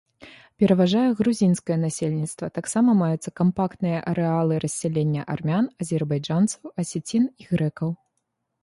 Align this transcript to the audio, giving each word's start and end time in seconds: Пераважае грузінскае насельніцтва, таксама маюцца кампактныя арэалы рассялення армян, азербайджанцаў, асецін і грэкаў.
Пераважае 0.61 1.03
грузінскае 1.19 1.77
насельніцтва, 1.81 2.49
таксама 2.57 2.95
маюцца 3.03 3.29
кампактныя 3.41 3.99
арэалы 4.13 4.55
рассялення 4.65 5.21
армян, 5.37 5.71
азербайджанцаў, 5.87 6.77
асецін 6.83 7.23
і 7.45 7.55
грэкаў. 7.55 7.89